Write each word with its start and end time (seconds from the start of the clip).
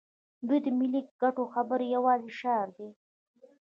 دوی 0.47 0.59
د 0.65 0.67
ملي 0.79 1.01
ګټو 1.21 1.43
خبرې 1.53 1.85
یوازې 1.95 2.29
شعار 2.39 2.67
دي. 2.77 2.89